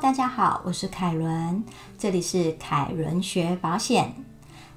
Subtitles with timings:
[0.00, 1.62] 大家好，我是凯伦，
[1.98, 4.14] 这里是凯伦学保险。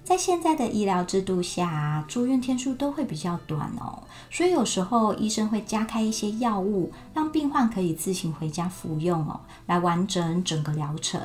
[0.03, 11.21] 在现在的医疗制度下，住院天数都会比较短哦，所以有时候医生会加开一些药物，让病患可以自行回家服用哦，来完整整个疗程。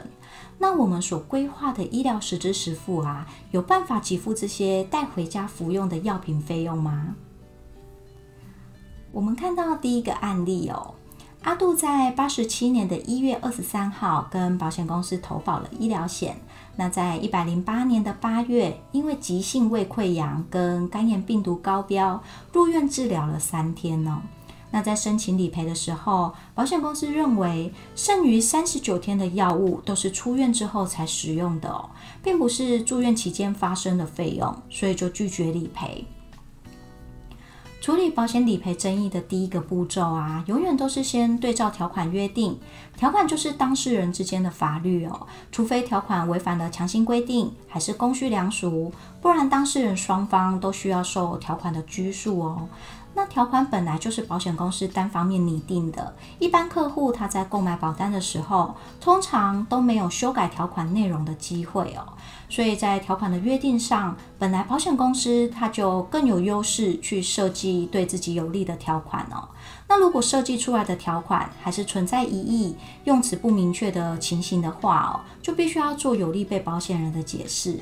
[0.58, 7.16] 那我们所规划的医疗实支实付啊，有办法给付这些带回家服用的药品费用吗？
[9.10, 10.94] 我们看到第一个案例哦。
[11.42, 16.36] 阿杜在八十七年的一月二十三号跟保险公司投保了医疗险。
[16.76, 24.22] 那在一百零八年的八月，因为急性胃溃疡跟肝炎病毒高标，入院治疗了三天呢。
[24.70, 31.88] 那在申请理赔的时候，保险公司认为剩余三十九天的药物都是出院之后才使用的哦，
[32.22, 36.06] 并不是住院期间发生的费用，所以就拒绝理赔。
[37.80, 42.58] 处理保险理赔争议的第一个步骤啊，永远都是先对照条款约定。
[42.94, 52.68] 条款就是当事人之间的法律哦，除非条款违反了强行规定，还是公序良俗，不然当事人双方都需要受条款的拘束哦。
[53.12, 62.06] 那条款本来就是保险公司单方面拟定的，一般客户他在购买保单的时候，通常都没有修改条款内容的机会哦。
[62.48, 69.48] 所以在条款的约定上，本来保险公司它就更有优势去设计对自己有利的条款哦。
[69.88, 77.78] 那如果设计出来的条款还是存在疑义、用词不明确的情形的话哦，就必须要做有利被保险人的解释。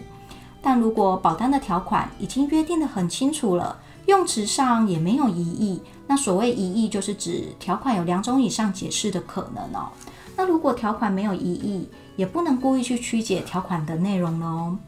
[0.60, 9.90] 但如果保单的条款已经约定的很清楚了，用词上也没有疑义，那所谓疑义就是指条款有两种以上解释的可能哦。
[10.34, 14.78] 那如果条款没有疑义，也不能故意去曲解条款的内容哦。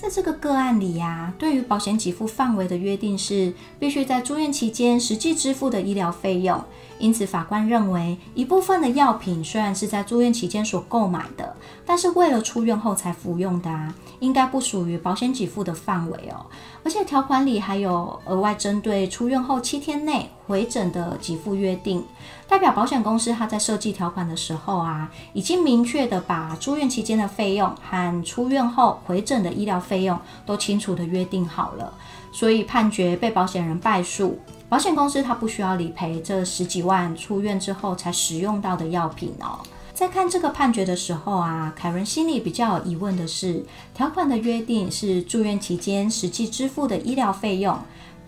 [0.00, 6.62] 在这个个案里呀，对于保险给付范围的约定是必须在住院期间实际支付的医疗费用。
[7.00, 16.46] 因此，法官认为一部分的药品虽然是在住院期间所购买的，但是为了出院后才服用的，啊，应该不属于保险给付的范围哦。
[16.84, 22.02] 而且条款里还有额外针对出院后七天内回诊的给付约定，
[22.48, 31.92] 代表保险公司它在设计条款的时候啊，已经明确的把住院期间的费用和出院后回诊的医疗费用都清楚的约定好了，
[32.32, 34.38] 所以判决被保险人败诉。
[34.70, 39.60] 保险公司它不需要理赔这十几万出院之后才使用到的药品哦。
[39.94, 47.76] 在看这个判决的时候啊，凯文心里比较有疑问的是，条款的约定是住院期间实际支付的医疗费用，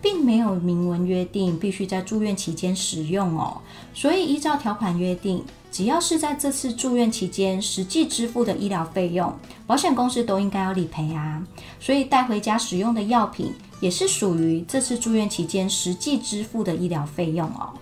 [0.01, 3.61] 并没有明文约定必须在住院期间使用哦。
[3.93, 9.33] 所以依照条款约定，只要是在这次住院期间实际支付的医疗费用，
[9.67, 11.41] 保险公司都应该要理赔啊。
[11.79, 13.53] 所以带回家使用的药品。
[13.81, 17.73] 也是属于这次住院期间实际支付的医疗费用哦。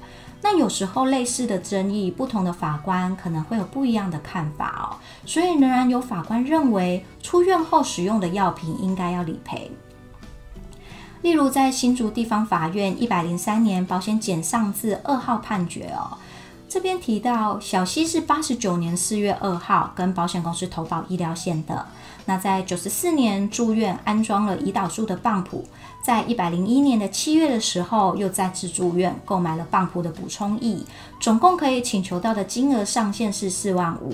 [0.41, 4.95] 那有时候类似的争议，不同的法官可能会有不一样的看法哦。
[5.25, 9.69] 所以仍然有法官认为，出院后使用的药品应该要理赔。
[11.21, 16.17] 例如在新竹地方法院一百零三年保险检上字二号判决哦，
[16.69, 21.85] 这边提到小西是八十九年四月二号跟保险公司投保医疗险的。
[22.25, 25.65] 那在九十四年住院安装了胰岛素的棒谱，
[26.01, 30.77] 在一百零一年的七月的时候又再次住院购买了棒谱的补充液，
[31.19, 34.13] 总共可以请求到的金额上限是四万五，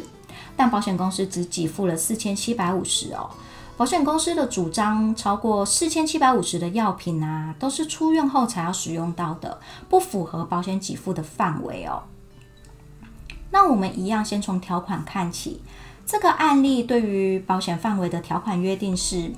[0.55, 3.29] 但保险公司只给付了四千七百五十哦。
[3.77, 9.59] 保险公司的主张超过四千七百五十的药品啊，都是出院后才要使用到的，
[9.89, 12.03] 不符合保险给付的范围哦。
[13.51, 15.61] 那我们一样先从条款看起。
[16.05, 19.33] 这个案例对于保险范围的条款约定是，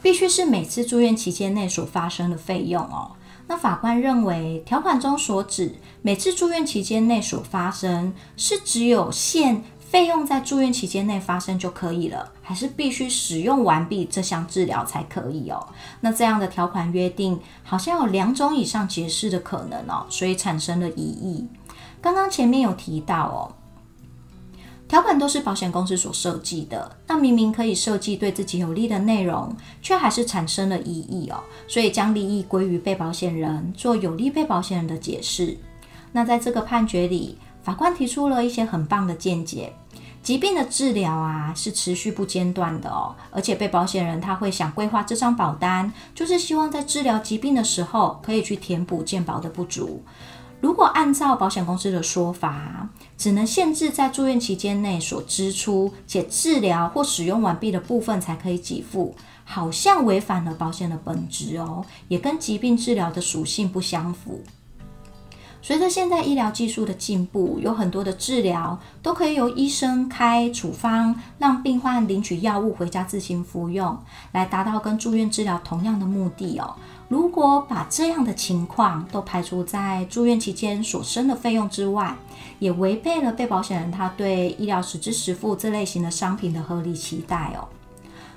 [0.00, 3.12] 必须是每次住院期间内所发生的费用哦。
[3.48, 15.66] 那法官认为，条款中所指每次住院期间内所发生，是只有限费用在住院期间内发生就可以了，还是必须使用完毕这项治疗才可以哦？
[16.02, 21.48] 那这样的条款约定好像有两种以上解释的可能哦，所以产生了疑义。
[22.02, 23.54] 刚刚前面有提到哦。
[24.86, 31.42] 条款都是保险公司所设计的，那明明可以设计对自己有利的内容，却还是产生了异议哦。
[31.66, 35.58] 所以将利益归于被保险人，做有利被保险人的解释。
[36.12, 37.36] 那在这个判决里，
[37.68, 39.70] 法官提出了一些很棒的见解。
[40.22, 43.14] 疾病的治疗啊，是持续不间断的哦。
[43.30, 50.02] 而且被保险人他会想规划这张保单，就是希望在治疗疾病的时候，可以去填补健保的不足。
[50.62, 52.88] 如果按照保险公司的说法，
[53.18, 64.42] 只能限制在住院期间内所支出且治疗或使用完毕的部分才可以给付，好像违反了保险的本质哦，也跟疾病治疗的属性不相符。
[65.60, 73.98] 随着现代医疗技术的进步，有很多的治疗都可以由医生开处方，让病患领取药物回家自行服用，
[74.32, 76.74] 来达到跟住院治疗同样的目的哦。
[77.08, 82.16] 如果把这样的情况都排除在住院期间所生的费用之外，
[82.60, 87.66] 也违背了被保险人他对医疗实支实付这类型的商品的合理期待哦。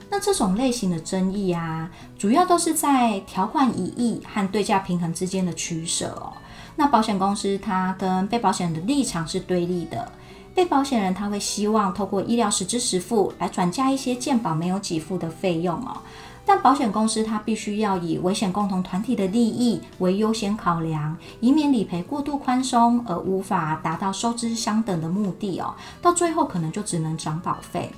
[0.09, 6.33] 那这种类型的争议啊，主要都是在条款疑义和对价平衡之间的取舍哦。
[6.75, 10.11] 那保险公司它跟被保险人的立场是对立的，
[10.55, 15.97] 被保险人他会希望透过医疗实支实付来转嫁一些健保没有给付的费用哦，
[16.45, 27.91] 但保险公司它必须要以危险共同团体的利益为优先考量，以免理赔过度宽松而无法达到收支相等的目的哦，到最后可能就只能涨保费，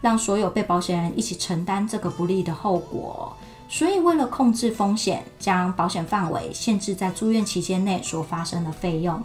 [0.00, 3.36] 让所有被保险人一起承担这个不利的后果。
[3.68, 9.22] 所以，为了控制风险，将保险范围限制在住院期间内所发生的费用。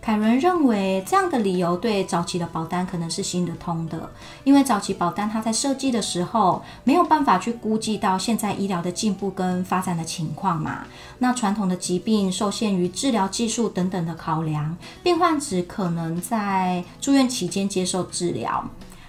[0.00, 4.10] 凯伦认为，这样的理由对早期的保单可能是行得通的，
[4.42, 10.86] 因为早期保单它在设计的时候没有办法去估计到现在医疗的进步跟发展的情况嘛。
[11.18, 18.64] 那传统的疾病受限于治疗技术等等的考量，病患只可能在住院期间接受治疗。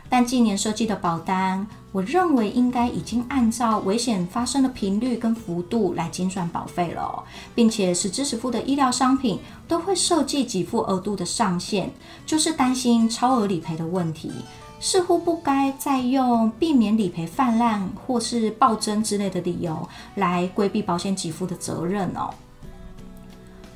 [0.10, 7.24] 但近年设计的保单，我认为应该已经按照危险发生的频率跟幅度来精算保费了，
[7.54, 11.90] 并且是支持付的医疗商品都会设计给付额度的上限，
[12.26, 14.32] 就是担心超额理赔的问题，
[14.80, 22.34] 似乎不该再用避免理赔泛滥或是暴增之类的理由来规避保险给付的责任哦。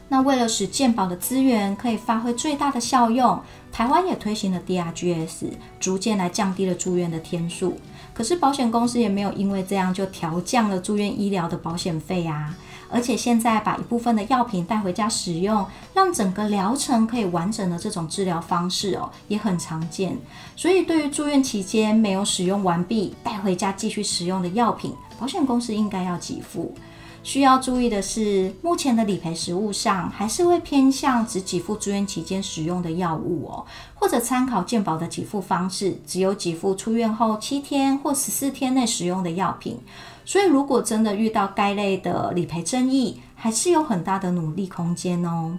[0.10, 3.42] 那为了使健保的资源可以发挥最大的效用，
[3.72, 7.78] 台湾也推行了 DRGs，逐渐来降低了住院的天数。
[8.14, 12.56] 可是保险公司也没有因为这样就调降了住院医疗的保险费啊。
[12.92, 15.66] 而且现在把一部分的药品带回家使用，
[15.96, 20.16] 让整个疗程可以完整的这种治疗方式哦，也很常见。
[20.56, 26.72] 所以对于住院期间没有使用完毕带回家继续使用的药品，保险公司应该要给付。
[27.24, 33.66] 需要注意的是，目前的理赔实务上还是会偏向只给付住院期间使用的药物哦，
[33.96, 39.80] 或者参考健保的给付方式，只有给付出院后七天或十四天内使用的药品。
[40.25, 45.58] 所以，如果真的遇到该类的理赔争议，还是有很大的努力空间哦。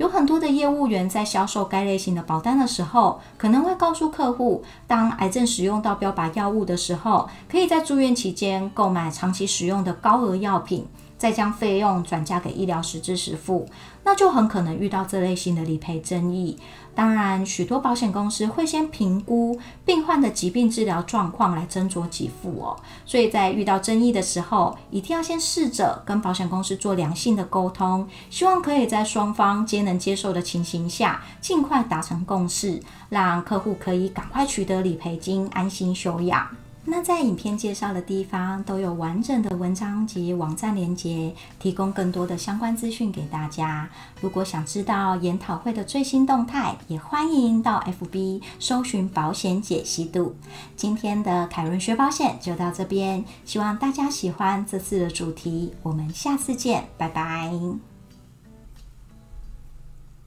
[0.00, 10.86] 有很多的业务员在销售该类型的保单的时候，可能会告诉客户，当癌症使用到标靶药物的时候，可以在住院期间购买长期使用的高额药品。
[11.20, 13.68] 再将费用转嫁给医疗实支实付，
[14.04, 16.56] 那就很可能遇到这类型的理赔争议。
[16.94, 22.74] 当然，许多保险公司会先评估病患的疾病治疗状况来斟酌给付哦。
[23.04, 32.80] 所以在遇到争议的时候，一定要先试着跟保险公司做良性的沟通，希望可以在双方皆能接受的情形下，尽快达成共识，
[33.10, 36.48] 让客户可以赶快取得理赔金，安心休养。
[36.90, 43.88] 那在影片介绍的地方都有完整的文章及网站连接，提供更多的相关资讯给大家。
[44.20, 50.34] 如果想知道研讨会的最新动态，也欢迎到 FB 搜寻保险解析度。
[50.74, 57.89] 今天的凯伦学保险就到这边，希望大家喜欢这次的主题，我们下次见，拜拜。